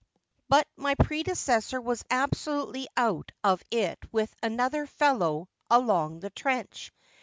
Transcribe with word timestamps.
But 0.49 0.67
my 0.75 0.95
predecessor 0.95 1.79
was 1.79 2.03
absolutely 2.09 2.87
out 2.97 3.31
of 3.43 3.61
it 3.69 3.99
with 4.11 4.35
another 4.41 4.87
fellow 4.87 5.47
along 5.69 6.21
the 6.21 6.31
trench. 6.31 6.91